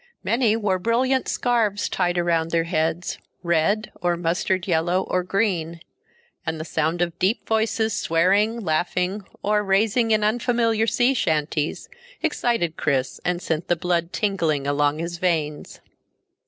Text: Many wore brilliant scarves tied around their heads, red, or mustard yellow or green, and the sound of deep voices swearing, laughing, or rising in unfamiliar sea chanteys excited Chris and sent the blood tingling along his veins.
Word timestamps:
Many 0.23 0.55
wore 0.55 0.79
brilliant 0.79 1.27
scarves 1.27 1.87
tied 1.87 2.17
around 2.17 2.49
their 2.49 2.63
heads, 2.63 3.19
red, 3.43 3.91
or 4.01 4.17
mustard 4.17 4.67
yellow 4.67 5.03
or 5.03 5.21
green, 5.21 5.79
and 6.43 6.59
the 6.59 6.65
sound 6.65 7.03
of 7.03 7.19
deep 7.19 7.47
voices 7.47 7.93
swearing, 7.93 8.61
laughing, 8.61 9.23
or 9.43 9.63
rising 9.63 10.09
in 10.09 10.23
unfamiliar 10.23 10.87
sea 10.87 11.13
chanteys 11.13 11.87
excited 12.23 12.77
Chris 12.77 13.21
and 13.23 13.43
sent 13.43 13.67
the 13.67 13.75
blood 13.75 14.11
tingling 14.11 14.65
along 14.65 14.97
his 14.97 15.19
veins. 15.19 15.81